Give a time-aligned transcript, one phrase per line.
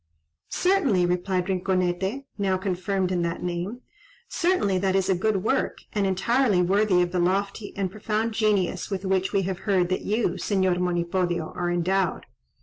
[0.49, 3.81] "Certainly," replied Rinconete (now confirmed in that name),
[4.27, 8.89] "certainly that is a good work, and entirely worthy of the lofty and profound genius
[8.89, 12.25] with which we have heard that you, Señor Monipodio, are endowed.